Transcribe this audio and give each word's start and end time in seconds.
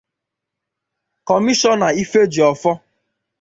Kọmishọna 1.27 1.87
Ifejiofor 2.01 2.75